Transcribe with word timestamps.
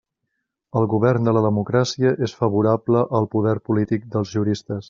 El 0.79 0.87
govern 0.93 1.27
de 1.29 1.33
la 1.37 1.43
democràcia 1.47 2.15
és 2.29 2.35
favorable 2.41 3.07
al 3.21 3.31
poder 3.37 3.57
polític 3.69 4.13
dels 4.17 4.37
juristes. 4.39 4.77